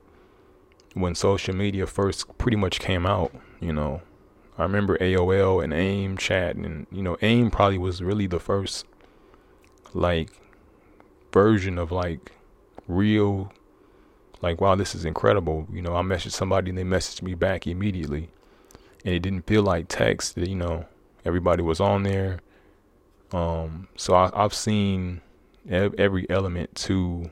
when 0.93 1.15
social 1.15 1.53
media 1.53 1.85
first 1.85 2.37
pretty 2.37 2.55
much 2.55 2.79
came 2.79 3.05
out. 3.05 3.33
You 3.59 3.73
know, 3.73 4.01
I 4.57 4.63
remember 4.63 4.97
AOL 4.97 5.63
and 5.63 5.74
AIM 5.74 6.17
chat, 6.17 6.55
and 6.55 6.88
you 6.91 7.03
know, 7.03 7.17
AIM 7.21 7.51
probably 7.51 7.77
was 7.77 8.01
really 8.01 8.27
the 8.27 8.39
first 8.39 8.85
like 9.93 10.29
version 11.31 11.77
of 11.77 11.91
like 11.91 12.31
real 12.88 13.51
like 14.41 14.62
wow 14.62 14.75
this 14.75 14.95
is 14.95 15.05
incredible. 15.05 15.67
You 15.71 15.81
know 15.81 15.95
i 15.95 16.01
messaged 16.01 16.31
somebody 16.31 16.69
and 16.69 16.77
they 16.77 16.83
messaged 16.83 17.21
me 17.21 17.33
back 17.33 17.67
immediately. 17.67 18.29
And 19.03 19.13
it 19.13 19.19
didn't 19.19 19.45
feel 19.45 19.63
like 19.63 19.88
text 19.88 20.38
you 20.38 20.55
know 20.55 20.85
everybody 21.25 21.62
was 21.62 21.79
on 21.79 22.03
there. 22.03 22.39
Um, 23.31 23.88
so 23.97 24.13
I, 24.13 24.31
I've 24.33 24.53
seen 24.53 25.21
ev- 25.69 25.95
every 25.97 26.29
element 26.29 26.75
to 26.75 27.31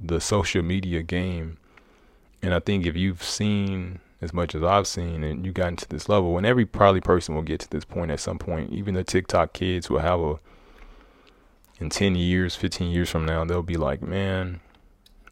the 0.00 0.20
social 0.20 0.62
media 0.62 1.02
game, 1.02 1.58
and 2.42 2.52
I 2.52 2.58
think 2.58 2.86
if 2.86 2.96
you've 2.96 3.22
seen 3.22 4.00
as 4.24 4.32
much 4.32 4.54
as 4.54 4.62
I've 4.62 4.86
seen 4.86 5.22
and 5.22 5.46
you 5.46 5.52
got 5.52 5.78
to 5.78 5.88
this 5.88 6.08
level, 6.08 6.36
and 6.36 6.46
every 6.46 6.66
probably 6.66 7.00
person 7.00 7.34
will 7.34 7.42
get 7.42 7.60
to 7.60 7.70
this 7.70 7.84
point 7.84 8.10
at 8.10 8.20
some 8.20 8.38
point. 8.38 8.72
Even 8.72 8.94
the 8.94 9.04
TikTok 9.04 9.52
kids 9.52 9.88
will 9.88 10.00
have 10.00 10.20
a 10.20 10.40
in 11.80 11.90
10 11.90 12.14
years, 12.14 12.56
15 12.56 12.90
years 12.90 13.10
from 13.10 13.24
now, 13.24 13.44
they'll 13.44 13.62
be 13.62 13.76
like, 13.76 14.00
man, 14.00 14.60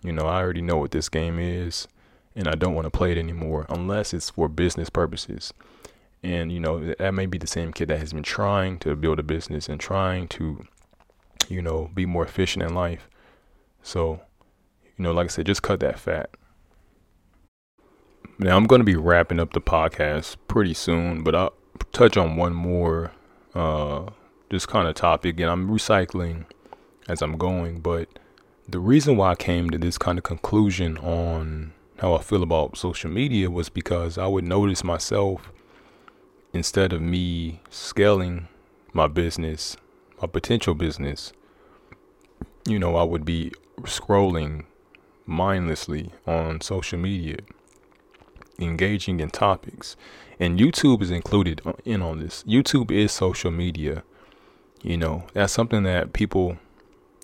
you 0.02 0.12
know, 0.12 0.26
I 0.26 0.40
already 0.40 0.62
know 0.62 0.76
what 0.76 0.90
this 0.90 1.08
game 1.08 1.38
is 1.38 1.86
and 2.34 2.48
I 2.48 2.54
don't 2.54 2.74
want 2.74 2.86
to 2.86 2.90
play 2.90 3.12
it 3.12 3.18
anymore 3.18 3.66
unless 3.68 4.14
it's 4.14 4.30
for 4.30 4.48
business 4.48 4.90
purposes. 4.90 5.52
And 6.22 6.52
you 6.52 6.60
know 6.60 6.94
that 6.94 7.14
may 7.14 7.26
be 7.26 7.38
the 7.38 7.46
same 7.46 7.72
kid 7.72 7.88
that 7.88 7.98
has 7.98 8.12
been 8.12 8.22
trying 8.22 8.78
to 8.80 8.94
build 8.94 9.18
a 9.18 9.24
business 9.24 9.68
and 9.68 9.80
trying 9.80 10.28
to, 10.28 10.64
you 11.48 11.60
know, 11.60 11.90
be 11.94 12.06
more 12.06 12.24
efficient 12.24 12.62
in 12.62 12.74
life. 12.74 13.08
So, 13.82 14.20
you 14.96 15.02
know, 15.02 15.12
like 15.12 15.24
I 15.24 15.28
said, 15.28 15.46
just 15.46 15.62
cut 15.62 15.80
that 15.80 15.98
fat. 15.98 16.30
Now 18.42 18.56
I'm 18.56 18.64
going 18.64 18.80
to 18.80 18.84
be 18.84 18.96
wrapping 18.96 19.38
up 19.38 19.52
the 19.52 19.60
podcast 19.60 20.34
pretty 20.48 20.74
soon, 20.74 21.22
but 21.22 21.32
I'll 21.32 21.54
touch 21.92 22.16
on 22.16 22.34
one 22.34 22.52
more 22.52 23.12
uh, 23.54 24.06
this 24.50 24.66
kind 24.66 24.88
of 24.88 24.96
topic, 24.96 25.38
and 25.38 25.48
I'm 25.48 25.68
recycling 25.68 26.46
as 27.08 27.22
I'm 27.22 27.38
going. 27.38 27.78
But 27.78 28.08
the 28.68 28.80
reason 28.80 29.16
why 29.16 29.30
I 29.30 29.34
came 29.36 29.70
to 29.70 29.78
this 29.78 29.96
kind 29.96 30.18
of 30.18 30.24
conclusion 30.24 30.98
on 30.98 31.72
how 32.00 32.14
I 32.14 32.20
feel 32.20 32.42
about 32.42 32.76
social 32.76 33.12
media 33.12 33.48
was 33.48 33.68
because 33.68 34.18
I 34.18 34.26
would 34.26 34.42
notice 34.42 34.82
myself 34.82 35.52
instead 36.52 36.92
of 36.92 37.00
me 37.00 37.60
scaling 37.70 38.48
my 38.92 39.06
business, 39.06 39.76
my 40.20 40.26
potential 40.26 40.74
business, 40.74 41.32
you 42.66 42.80
know, 42.80 42.96
I 42.96 43.04
would 43.04 43.24
be 43.24 43.52
scrolling 43.82 44.64
mindlessly 45.26 46.10
on 46.26 46.60
social 46.60 46.98
media, 46.98 47.36
engaging 48.58 49.20
in 49.20 49.30
topics. 49.30 49.96
And 50.38 50.58
YouTube 50.58 51.02
is 51.02 51.10
included 51.10 51.60
in 51.84 52.02
on 52.02 52.18
this. 52.20 52.42
YouTube 52.44 52.90
is 52.90 53.12
social 53.12 53.50
media. 53.50 54.02
You 54.82 54.96
know, 54.96 55.24
that's 55.32 55.52
something 55.52 55.84
that 55.84 56.12
people, 56.12 56.58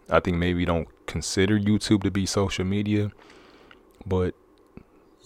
I 0.08 0.20
think, 0.20 0.36
maybe 0.36 0.64
don't 0.64 0.88
consider 1.06 1.58
YouTube 1.58 2.02
to 2.04 2.10
be 2.10 2.26
social 2.26 2.64
media. 2.64 3.10
But 4.06 4.34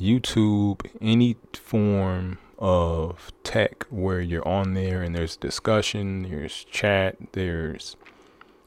YouTube, 0.01 0.87
any 1.01 1.37
form 1.53 2.39
of 2.59 3.33
tech 3.43 3.85
where 3.91 4.21
you're 4.21 4.47
on 4.47 4.75
there 4.75 5.03
and 5.03 5.15
there's 5.15 5.37
discussion, 5.37 6.23
there's 6.23 6.65
chat, 6.65 7.17
there's 7.33 7.97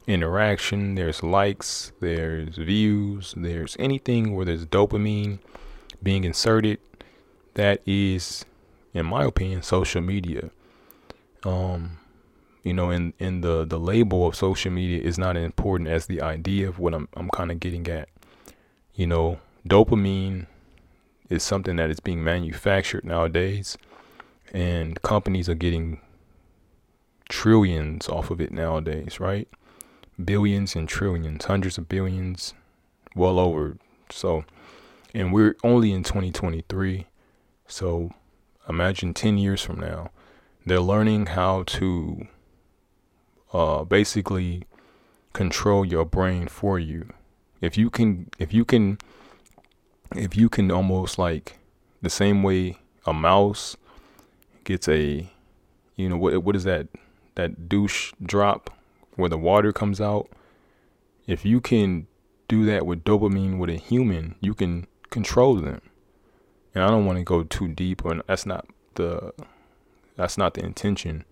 interaction, 0.06 0.94
there's 0.94 1.22
likes, 1.22 1.92
there's 2.00 2.56
views, 2.56 3.34
there's 3.36 3.76
anything 3.78 4.34
where 4.34 4.44
there's 4.44 4.66
dopamine 4.66 5.38
being 6.02 6.24
inserted, 6.24 6.78
that 7.56 7.82
is, 7.84 8.46
in 8.94 9.04
my 9.04 9.24
opinion, 9.24 9.62
social 9.62 10.00
media. 10.00 10.50
Um, 11.44 11.98
you 12.62 12.72
know, 12.72 12.90
in 12.90 13.12
in 13.18 13.42
the 13.42 13.64
the 13.64 13.78
label 13.78 14.26
of 14.26 14.34
social 14.34 14.72
media 14.72 15.00
is 15.02 15.18
not 15.18 15.36
as 15.36 15.44
important 15.44 15.90
as 15.90 16.06
the 16.06 16.22
idea 16.22 16.68
of 16.68 16.78
what 16.78 16.94
I'm 16.94 17.08
I'm 17.14 17.28
kind 17.30 17.50
of 17.50 17.60
getting 17.60 17.86
at. 17.88 18.08
You 18.94 19.06
know, 19.06 19.40
dopamine 19.68 20.46
is 21.28 21.42
something 21.42 21.76
that 21.76 21.90
is 21.90 22.00
being 22.00 22.24
manufactured 22.24 23.04
nowadays, 23.04 23.76
and 24.52 25.00
companies 25.02 25.48
are 25.48 25.54
getting 25.54 26.00
trillions 27.28 28.08
off 28.08 28.30
of 28.30 28.40
it 28.40 28.52
nowadays, 28.52 29.20
right? 29.20 29.48
billions 30.22 30.74
and 30.74 30.88
trillions, 30.88 31.44
hundreds 31.44 31.78
of 31.78 31.88
billions, 31.88 32.54
well 33.14 33.38
over. 33.38 33.76
So, 34.10 34.44
and 35.14 35.32
we're 35.32 35.56
only 35.62 35.92
in 35.92 36.02
2023. 36.02 37.06
So, 37.68 38.10
imagine 38.68 39.14
10 39.14 39.38
years 39.38 39.62
from 39.62 39.80
now, 39.80 40.10
they're 40.64 40.80
learning 40.80 41.26
how 41.26 41.64
to 41.64 42.26
uh, 43.52 43.84
basically 43.84 44.64
control 45.32 45.84
your 45.84 46.04
brain 46.04 46.48
for 46.48 46.78
you. 46.78 47.12
If 47.60 47.76
you 47.76 47.90
can, 47.90 48.30
if 48.38 48.52
you 48.52 48.64
can, 48.64 48.98
if 50.14 50.36
you 50.36 50.48
can 50.48 50.70
almost 50.70 51.18
like 51.18 51.58
the 52.02 52.10
same 52.10 52.42
way 52.42 52.78
a 53.04 53.12
mouse 53.12 53.76
gets 54.64 54.88
a, 54.88 55.28
you 55.96 56.08
know, 56.08 56.16
what 56.16 56.42
what 56.42 56.56
is 56.56 56.64
that, 56.64 56.88
that 57.34 57.68
douche 57.68 58.12
drop 58.22 58.70
where 59.14 59.30
the 59.30 59.38
water 59.38 59.72
comes 59.72 60.00
out, 60.00 60.28
if 61.26 61.44
you 61.44 61.60
can 61.60 62.06
do 62.48 62.64
that 62.66 62.86
with 62.86 63.04
dopamine 63.04 63.58
with 63.58 63.70
a 63.70 63.76
human, 63.76 64.34
you 64.40 64.54
can 64.54 64.86
control 65.10 65.56
them. 65.56 65.80
And 66.76 66.84
I 66.84 66.88
don't 66.88 67.06
want 67.06 67.16
to 67.16 67.24
go 67.24 67.42
too 67.42 67.68
deep 67.68 68.04
and 68.04 68.22
that's 68.26 68.44
not 68.44 68.66
the 68.96 69.32
that's 70.14 70.36
not 70.36 70.52
the 70.52 70.62
intention. 70.62 71.24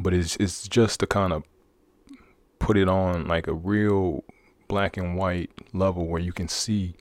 But 0.00 0.14
it's 0.14 0.36
it's 0.36 0.66
just 0.66 1.00
to 1.00 1.06
kind 1.06 1.30
of 1.34 1.44
put 2.58 2.78
it 2.78 2.88
on 2.88 3.28
like 3.28 3.46
a 3.46 3.52
real 3.52 4.24
black 4.68 4.96
and 4.96 5.14
white 5.14 5.50
level 5.74 6.06
where 6.06 6.22
you 6.22 6.32
can 6.32 6.48
see 6.48 6.94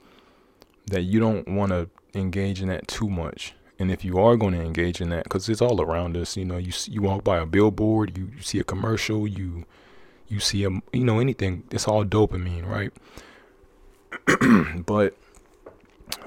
that 0.88 1.04
you 1.04 1.22
don't 1.22 1.48
want 1.48 1.72
to 1.72 1.90
engage 2.14 2.62
in 2.62 2.68
that 2.68 2.90
too 2.90 3.10
much. 3.10 3.54
And 3.80 3.90
if 3.90 4.04
you 4.04 4.20
are 4.20 4.36
going 4.36 4.54
to 4.54 4.62
engage 4.62 5.00
in 5.00 5.10
that, 5.12 5.24
because 5.24 5.48
it's 5.48 5.62
all 5.62 5.82
around 5.82 6.18
us, 6.18 6.36
you 6.36 6.44
know, 6.44 6.58
you 6.58 6.74
you 6.88 7.02
walk 7.02 7.24
by 7.24 7.38
a 7.38 7.46
billboard, 7.46 8.18
you, 8.18 8.30
you 8.36 8.42
see 8.42 8.60
a 8.60 8.66
commercial, 8.66 9.26
you 9.26 9.66
you 10.28 10.42
see 10.42 10.66
a 10.66 10.70
you 10.92 11.06
know 11.06 11.20
anything 11.20 11.64
it's 11.72 11.88
all 11.88 12.06
dopamine 12.06 12.66
right 12.66 12.94
but 14.86 15.16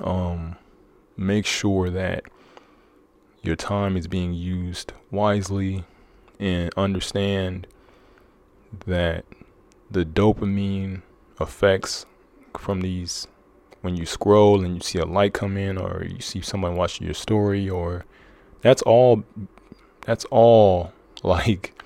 um 0.00 0.56
make 1.16 1.46
sure 1.46 1.90
that 1.90 2.24
your 3.42 3.56
time 3.56 3.96
is 3.96 4.08
being 4.08 4.32
used 4.32 4.92
wisely 5.10 5.84
and 6.40 6.72
understand 6.76 7.66
that 8.86 9.24
the 9.90 10.04
dopamine 10.04 11.02
effects 11.40 12.06
from 12.58 12.80
these 12.80 13.26
when 13.82 13.96
you 13.96 14.06
scroll 14.06 14.64
and 14.64 14.76
you 14.76 14.80
see 14.80 14.98
a 14.98 15.04
light 15.04 15.34
come 15.34 15.56
in 15.56 15.76
or 15.76 16.04
you 16.04 16.20
see 16.20 16.40
someone 16.40 16.74
watching 16.74 17.06
your 17.06 17.14
story 17.14 17.68
or 17.68 18.04
that's 18.62 18.82
all 18.82 19.22
that's 20.06 20.24
all 20.26 20.92
like 21.22 21.78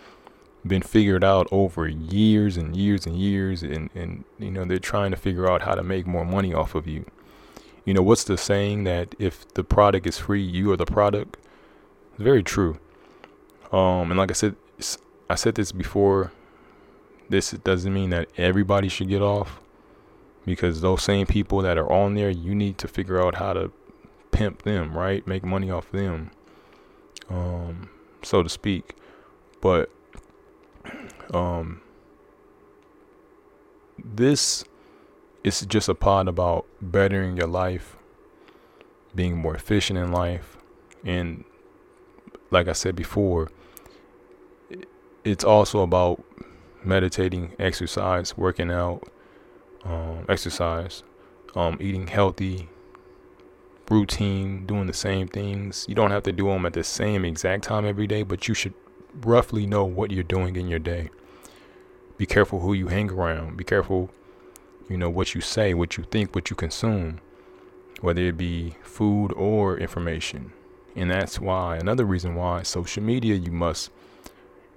been 0.67 0.83
figured 0.83 1.25
out 1.25 1.49
over 1.51 1.89
years 1.89 2.57
and 2.57 2.77
years 2.77 3.07
and 3.07 3.17
years 3.17 3.63
and, 3.63 3.91
and 3.95 4.25
you 4.39 4.51
know 4.51 4.65
they're 4.65 4.79
trying 4.79 5.11
to 5.11 5.17
figure 5.17 5.51
out 5.51 5.63
how 5.63 5.75
to 5.75 5.83
make 5.83 6.07
more 6.07 6.25
money 6.25 6.53
off 6.53 6.75
of 6.75 6.87
you 6.87 7.05
you 7.89 7.95
know 7.95 8.03
what's 8.03 8.25
the 8.25 8.37
saying 8.37 8.85
that 8.85 9.15
if 9.19 9.49
the 9.55 9.65
product 9.65 10.07
is 10.07 10.19
free 10.19 10.43
you 10.43 10.71
are 10.73 10.77
the 10.77 10.87
product? 10.87 11.39
It's 12.13 12.23
very 12.23 12.43
true. 12.43 12.79
Um 13.73 14.11
and 14.11 14.17
like 14.17 14.31
i 14.31 14.35
said 14.35 14.57
i 15.31 15.35
said 15.35 15.55
this 15.55 15.73
before 15.73 16.33
this 17.29 17.51
doesn't 17.51 17.93
mean 17.93 18.11
that 18.11 18.29
everybody 18.37 18.89
should 18.89 19.09
get 19.09 19.21
off 19.21 19.61
because 20.47 20.81
those 20.81 21.03
same 21.03 21.27
people 21.27 21.61
that 21.63 21.77
are 21.77 21.91
on 21.93 22.15
there 22.15 22.31
you 22.31 22.55
need 22.55 22.79
to 22.79 22.89
figure 22.89 23.23
out 23.23 23.35
how 23.35 23.53
to 23.53 23.73
pimp 24.31 24.63
them 24.63 24.97
right? 24.97 25.27
Make 25.27 25.45
money 25.45 25.71
off 25.71 25.91
them 25.91 26.31
um 27.29 27.91
so 28.23 28.43
to 28.43 28.49
speak. 28.49 28.95
But 29.61 29.91
um, 31.33 31.81
this 34.03 34.65
is 35.45 35.61
just 35.63 35.89
a 35.89 35.95
pod 35.95 36.29
about 36.29 36.67
bettering 36.81 37.37
your 37.37 37.47
life, 37.47 37.97
being 39.15 39.37
more 39.37 39.55
efficient 39.55 39.99
in 39.99 40.13
life, 40.13 40.57
and 41.05 41.45
like 42.51 42.69
I 42.69 42.73
said 42.73 42.97
before, 42.97 43.51
it's 45.25 45.45
also 45.45 45.83
about 45.83 46.23
meditating, 46.85 47.55
exercise, 47.59 48.37
working 48.37 48.71
out, 48.71 49.03
um, 49.85 50.25
exercise, 50.29 51.03
um, 51.55 51.77
eating 51.81 52.07
healthy, 52.07 52.69
routine, 53.91 54.67
doing 54.67 54.87
the 54.87 54.95
same 54.95 55.29
things. 55.29 55.85
You 55.89 55.95
don't 55.95 56.11
have 56.11 56.23
to 56.25 56.33
do 56.33 56.47
them 56.47 56.67
at 56.67 56.73
the 56.73 56.85
same 56.85 57.25
exact 57.25 57.65
time 57.65 57.85
every 57.85 58.07
day, 58.07 58.23
but 58.23 58.49
you 58.49 58.55
should 58.55 58.75
roughly 59.23 59.67
know 59.67 59.85
what 59.85 60.11
you're 60.11 60.23
doing 60.23 60.57
in 60.57 60.69
your 60.69 60.79
day. 60.79 61.11
Be 62.17 62.27
careful 62.27 62.61
who 62.61 62.73
you 62.73 62.89
hang 62.89 63.11
around. 63.11 63.57
Be 63.57 63.65
careful, 63.65 64.11
you 64.89 64.97
know, 64.97 65.11
what 65.11 65.35
you 65.35 65.41
say, 65.41 65.75
what 65.75 65.97
you 65.97 66.05
think, 66.05 66.35
what 66.35 66.51
you 66.51 66.57
consume, 66.57 67.21
whether 68.01 68.23
it 68.23 68.37
be 68.37 68.77
food 68.83 69.29
or 69.33 69.79
information. 69.79 70.53
And 70.97 71.11
that's 71.11 71.39
why, 71.39 71.77
another 71.77 72.05
reason 72.05 72.35
why 72.35 72.63
social 72.63 73.03
media, 73.03 73.35
you 73.35 73.53
must. 73.53 73.91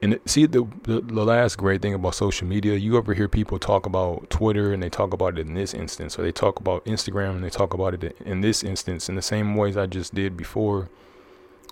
And 0.03 0.19
see, 0.25 0.47
the, 0.47 0.67
the, 0.83 1.01
the 1.01 1.23
last 1.23 1.57
great 1.57 1.81
thing 1.81 1.93
about 1.93 2.15
social 2.15 2.47
media, 2.47 2.75
you 2.75 2.97
ever 2.97 3.13
hear 3.13 3.27
people 3.27 3.59
talk 3.59 3.85
about 3.85 4.29
Twitter 4.29 4.73
and 4.73 4.81
they 4.81 4.89
talk 4.89 5.13
about 5.13 5.37
it 5.37 5.47
in 5.47 5.53
this 5.53 5.73
instance, 5.73 6.17
or 6.17 6.23
they 6.23 6.31
talk 6.31 6.59
about 6.59 6.83
Instagram 6.85 7.31
and 7.35 7.43
they 7.43 7.49
talk 7.49 7.73
about 7.73 7.93
it 7.93 8.17
in 8.25 8.41
this 8.41 8.63
instance 8.63 9.09
in 9.09 9.15
the 9.15 9.21
same 9.21 9.55
ways 9.55 9.77
I 9.77 9.85
just 9.85 10.13
did 10.13 10.35
before 10.35 10.89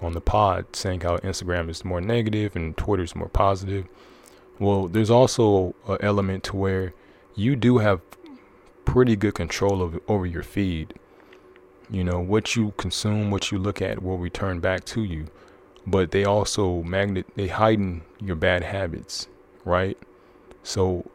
on 0.01 0.13
the 0.13 0.21
pod 0.21 0.75
saying 0.75 1.01
how 1.01 1.17
Instagram 1.17 1.69
is 1.69 1.83
more 1.83 2.01
negative 2.01 2.55
and 2.55 2.77
Twitter 2.77 3.03
is 3.03 3.15
more 3.15 3.29
positive. 3.29 3.87
Well, 4.59 4.87
there's 4.87 5.09
also 5.09 5.73
an 5.87 5.97
element 6.01 6.43
to 6.45 6.55
where 6.55 6.93
you 7.35 7.55
do 7.55 7.79
have 7.79 8.01
pretty 8.85 9.15
good 9.15 9.35
control 9.35 9.81
of 9.81 9.99
over 10.07 10.25
your 10.25 10.43
feed. 10.43 10.93
You 11.89 12.03
know, 12.03 12.19
what 12.19 12.55
you 12.55 12.73
consume, 12.77 13.31
what 13.31 13.51
you 13.51 13.57
look 13.57 13.81
at 13.81 14.03
will 14.03 14.17
return 14.17 14.59
back 14.59 14.85
to 14.85 15.03
you. 15.03 15.27
But 15.87 16.11
they 16.11 16.23
also 16.23 16.83
magnet 16.83 17.25
they 17.35 17.47
heighten 17.47 18.03
your 18.19 18.35
bad 18.35 18.63
habits, 18.63 19.27
right? 19.65 19.97
So 20.61 21.09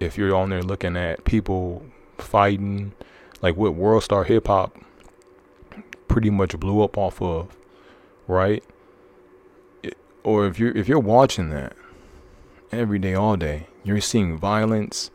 if 0.00 0.18
you're 0.18 0.34
on 0.34 0.50
there 0.50 0.62
looking 0.62 0.96
at 0.96 1.24
people 1.24 1.86
fighting, 2.18 2.92
like 3.40 3.56
what 3.56 3.74
World 3.74 4.02
Star 4.02 4.24
Hip 4.24 4.48
Hop 4.48 4.76
pretty 6.08 6.30
much 6.30 6.58
blew 6.58 6.82
up 6.82 6.98
off 6.98 7.22
of 7.22 7.56
right? 8.26 8.62
or 10.28 10.46
if 10.46 10.58
you're 10.58 10.76
if 10.76 10.88
you're 10.88 10.98
watching 10.98 11.48
that 11.50 11.74
every 12.70 12.98
day, 12.98 13.14
all 13.14 13.36
day, 13.36 13.66
you're 13.82 14.00
seeing 14.00 14.36
violence 14.36 15.10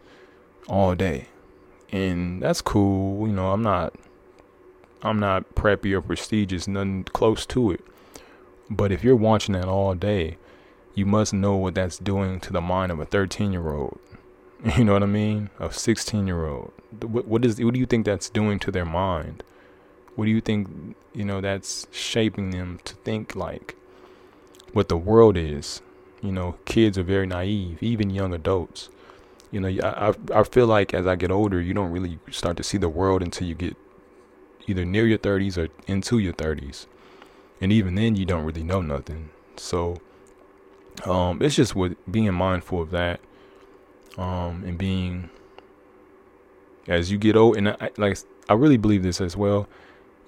all 0.68 0.96
day, 0.96 1.28
and 1.94 2.42
that's 2.42 2.62
cool. 2.62 3.28
You 3.28 3.34
know, 3.34 3.52
I'm 3.52 3.62
not 3.62 3.94
I'm 5.04 5.20
not 5.20 5.56
preppy 5.56 5.94
or 5.94 6.02
prestigious, 6.02 6.68
nothing 6.68 7.04
close 7.06 7.46
to 7.48 7.72
it. 7.72 7.82
But 8.70 8.92
if 8.92 9.04
you're 9.04 9.16
watching 9.16 9.54
that 9.54 9.66
all 9.68 9.94
day, 9.94 10.38
you 10.96 11.06
must 11.06 11.34
know 11.34 11.56
what 11.56 11.76
that's 11.76 11.98
doing 11.98 12.40
to 12.42 12.52
the 12.52 12.62
mind 12.62 12.92
of 12.92 13.00
a 13.00 13.06
13 13.06 13.54
year 13.54 13.72
old. 13.72 14.00
You 14.78 14.86
know 14.86 14.94
what 14.94 15.04
I 15.04 15.08
mean? 15.08 15.50
A 15.60 15.72
16 15.74 16.26
year 16.26 16.48
old. 16.48 16.72
What, 17.02 17.28
what 17.28 17.46
is 17.46 17.62
what 17.62 17.74
do 17.74 17.80
you 17.80 17.86
think 17.86 18.06
that's 18.06 18.30
doing 18.30 18.60
to 18.60 18.72
their 18.72 18.86
mind? 18.86 19.44
What 20.16 20.26
do 20.26 20.32
you 20.32 20.42
think 20.42 20.96
you 21.14 21.26
know 21.26 21.42
that's 21.42 21.86
shaping 21.92 22.52
them 22.52 22.80
to 22.86 22.96
think 22.96 23.36
like 23.36 23.76
what 24.72 24.90
the 24.90 24.98
world 24.98 25.38
is? 25.38 25.82
You 26.22 26.32
know, 26.32 26.56
kids 26.64 26.98
are 26.98 27.04
very 27.04 27.28
naive, 27.28 27.84
even 27.84 28.10
young 28.10 28.34
adults. 28.34 28.90
You 29.54 29.60
know, 29.60 29.68
I 29.84 30.16
I 30.34 30.44
feel 30.44 30.66
like 30.66 30.96
as 30.96 31.06
I 31.06 31.16
get 31.16 31.30
older, 31.30 31.62
you 31.62 31.76
don't 31.76 31.92
really 31.92 32.18
start 32.32 32.58
to 32.58 32.64
see 32.64 32.80
the 32.80 32.90
world 32.90 33.22
until 33.22 33.48
you 33.48 33.54
get 33.54 33.78
either 34.66 34.84
near 34.84 35.06
your 35.06 35.20
30s 35.20 35.58
or 35.60 35.70
into 35.86 36.18
your 36.18 36.34
30s. 36.34 36.88
And 37.62 37.72
even 37.72 37.94
then, 37.94 38.16
you 38.16 38.26
don't 38.26 38.46
really 38.46 38.64
know 38.64 38.82
nothing. 38.82 39.30
So, 39.56 39.98
um, 41.06 41.40
it's 41.40 41.56
just 41.56 41.76
with 41.76 41.96
being 42.12 42.34
mindful 42.34 42.82
of 42.82 42.90
that, 42.90 43.20
um, 44.18 44.64
and 44.66 44.76
being 44.76 45.30
as 46.88 47.12
you 47.12 47.20
get 47.20 47.36
old. 47.36 47.56
And 47.56 47.70
I, 47.70 47.92
like 47.96 48.18
I 48.50 48.56
really 48.56 48.78
believe 48.78 49.04
this 49.04 49.22
as 49.22 49.38
well. 49.38 49.70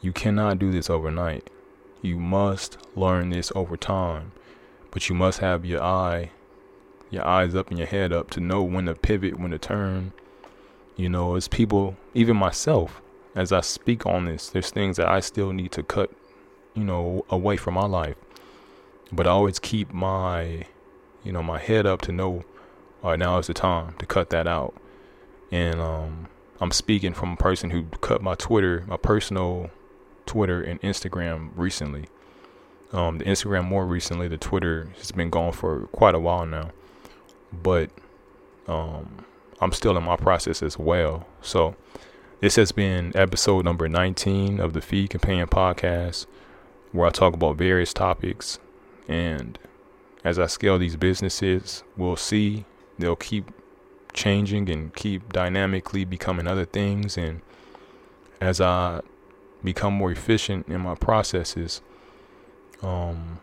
You 0.01 0.13
cannot 0.13 0.60
do 0.60 0.72
this 0.72 0.88
overnight. 0.88 1.50
You 2.03 2.20
must 2.20 2.77
learn 2.96 3.32
this 3.32 3.51
over 3.55 3.75
time, 3.75 4.34
but 4.91 5.10
you 5.10 5.15
must 5.15 5.39
have 5.39 5.65
your 5.65 5.82
eye, 5.82 6.29
your 7.15 7.25
eyes 7.25 7.55
up 7.55 7.69
and 7.69 7.79
your 7.79 7.88
head 7.88 8.13
up 8.13 8.29
to 8.31 8.39
know 8.39 8.62
when 8.62 8.86
to 8.86 8.93
pivot, 8.93 9.39
when 9.39 9.51
to 9.51 9.57
turn. 9.57 10.13
You 10.95 11.10
know, 11.10 11.36
as 11.36 11.48
people, 11.48 11.98
even 12.13 12.38
myself, 12.38 13.01
as 13.34 13.51
I 13.51 13.62
speak 13.62 14.05
on 14.05 14.25
this, 14.25 14.50
there's 14.50 14.72
things 14.72 14.98
that 14.98 15.07
I 15.07 15.19
still 15.19 15.51
need 15.51 15.72
to 15.74 15.84
cut, 15.84 16.12
you 16.74 16.84
know, 16.84 17.25
away 17.29 17.57
from 17.57 17.74
my 17.74 17.86
life. 17.86 18.15
But 19.12 19.27
I 19.27 19.31
always 19.31 19.60
keep 19.60 19.93
my, 19.93 20.65
you 21.24 21.31
know, 21.31 21.43
my 21.43 21.60
head 21.60 21.86
up 21.86 22.01
to 22.03 22.12
know, 22.12 22.45
all 23.03 23.12
right, 23.12 23.19
now 23.19 23.38
is 23.39 23.48
the 23.48 23.53
time 23.53 23.95
to 24.00 24.05
cut 24.05 24.29
that 24.29 24.48
out. 24.48 24.74
And 25.51 25.79
um, 25.81 26.27
I'm 26.60 26.72
speaking 26.72 27.13
from 27.13 27.34
a 27.34 27.38
person 27.38 27.72
who 27.72 27.84
cut 28.01 28.22
my 28.22 28.36
Twitter, 28.36 28.86
my 28.88 28.98
personal 28.98 29.69
Twitter 30.25 30.62
and 30.62 30.81
Instagram 30.81 31.50
recently. 31.55 32.05
Um, 32.93 33.17
the 33.17 33.25
Instagram 33.25 33.65
more 33.65 33.86
recently, 33.86 34.27
the 34.27 34.38
Twitter 34.38 34.89
has 34.98 35.12
been 35.12 35.29
gone 35.29 35.51
for 35.51 35.88
quite 35.88 36.15
a 36.15 36.19
while 36.19 36.45
now, 36.45 36.72
but 37.62 37.89
um, 38.67 39.25
I'm 39.62 39.71
still 39.71 39.97
in 39.97 40.03
my 40.03 40.15
process 40.15 40.62
as 40.62 40.77
well. 40.77 41.27
So 41.41 41.75
this 42.41 42.55
has 42.57 42.71
been 42.71 43.12
episode 43.15 43.65
number 43.65 43.88
19 43.88 44.59
of 44.59 44.74
the 44.74 44.81
Feed 44.81 45.09
Companion 45.09 45.47
podcast, 45.47 46.25
where 46.91 47.07
I 47.07 47.09
talk 47.09 47.33
about 47.33 47.57
various 47.57 47.93
topics. 47.93 48.59
And 49.07 49.57
as 50.24 50.39
I 50.39 50.47
scale 50.47 50.77
these 50.77 50.95
businesses, 50.95 51.83
we'll 51.95 52.15
see 52.15 52.65
they'll 53.00 53.15
keep 53.15 53.51
changing 54.13 54.69
and 54.69 54.93
keep 54.95 55.31
dynamically 55.31 56.05
becoming 56.05 56.47
other 56.47 56.65
things. 56.65 57.17
And 57.17 57.41
as 58.41 58.59
I 58.59 59.01
become 59.63 59.93
more 59.93 60.12
efficient 60.12 60.67
in 60.67 60.81
my 60.81 60.95
processes, 60.95 61.81
um, 62.81 63.39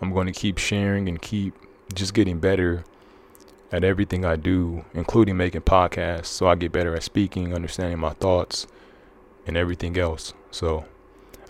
I'm 0.00 0.12
going 0.12 0.26
to 0.26 0.32
keep 0.32 0.58
sharing 0.58 1.08
and 1.08 1.20
keep 1.20 1.54
just 1.94 2.14
getting 2.14 2.38
better 2.38 2.84
at 3.72 3.84
everything 3.84 4.24
I 4.24 4.36
do, 4.36 4.84
including 4.94 5.36
making 5.36 5.62
podcasts, 5.62 6.26
so 6.26 6.48
I 6.48 6.54
get 6.54 6.72
better 6.72 6.94
at 6.94 7.02
speaking, 7.02 7.54
understanding 7.54 7.98
my 7.98 8.10
thoughts, 8.14 8.66
and 9.46 9.56
everything 9.56 9.96
else. 9.98 10.34
So 10.50 10.84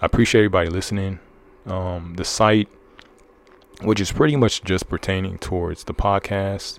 I 0.00 0.06
appreciate 0.06 0.42
everybody 0.42 0.68
listening. 0.68 1.18
Um, 1.66 2.14
the 2.16 2.24
site, 2.24 2.68
which 3.82 4.00
is 4.00 4.12
pretty 4.12 4.36
much 4.36 4.62
just 4.64 4.88
pertaining 4.88 5.38
towards 5.38 5.84
the 5.84 5.94
podcast, 5.94 6.78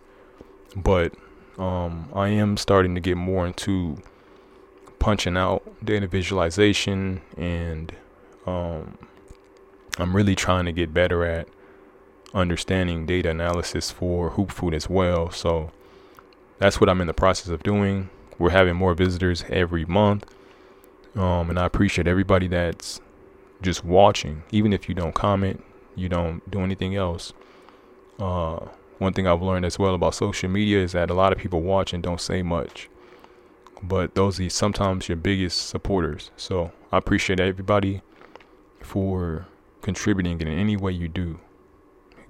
but 0.76 1.14
um, 1.58 2.10
I 2.14 2.30
am 2.30 2.58
starting 2.58 2.96
to 2.96 3.02
get 3.02 3.18
more 3.18 3.46
into 3.48 3.98
punching 5.00 5.36
out 5.36 5.64
data 5.84 6.08
visualization 6.08 7.22
and 7.36 7.94
um, 8.46 8.98
I'm 9.98 10.16
really 10.16 10.36
trying 10.36 10.66
to 10.66 10.72
get 10.72 10.94
better 10.94 11.26
at 11.26 11.48
understanding 12.34 13.06
data 13.06 13.30
analysis 13.30 13.92
for 13.92 14.32
Hoop 14.32 14.52
Food 14.52 14.74
as 14.74 14.90
well. 14.90 15.32
So 15.32 15.72
that's 16.60 16.80
what 16.80 16.90
I'm 16.90 17.02
in 17.02 17.08
the 17.08 17.14
process 17.14 17.50
of 17.50 17.64
doing. 17.64 18.10
We're 18.38 18.52
having 18.52 18.76
more 18.76 18.94
visitors 18.94 19.44
every 19.50 19.86
month. 19.86 20.26
Um, 21.16 21.50
and 21.50 21.60
I 21.60 21.66
appreciate 21.66 22.08
everybody 22.08 22.48
that's 22.48 23.02
just 23.62 23.84
watching, 23.84 24.44
even 24.52 24.74
if 24.74 24.88
you 24.88 24.96
don't 24.96 25.14
comment, 25.14 25.64
you 25.96 26.10
don't 26.10 26.50
do 26.50 26.62
anything 26.62 26.96
else. 26.96 27.34
Uh, 28.18 28.68
one 28.98 29.14
thing 29.14 29.28
I've 29.28 29.42
learned 29.42 29.66
as 29.66 29.78
well 29.78 29.94
about 29.94 30.16
social 30.16 30.50
media 30.50 30.80
is 30.80 30.94
that 30.94 31.10
a 31.10 31.14
lot 31.14 31.34
of 31.34 31.38
people 31.38 31.62
watch 31.62 31.94
and 31.94 32.02
don't 32.02 32.22
say 32.22 32.42
much 32.42 32.88
but 33.84 34.16
those 34.16 34.40
are 34.40 34.50
sometimes 34.50 35.10
your 35.10 35.16
biggest 35.16 35.68
supporters. 35.68 36.32
So 36.38 36.72
I 36.92 36.98
appreciate 36.98 37.40
everybody 37.40 38.02
for 38.80 39.48
contributing 39.82 40.40
in 40.42 40.48
any 40.48 40.78
way 40.78 40.92
you 40.92 41.08
do. 41.08 41.40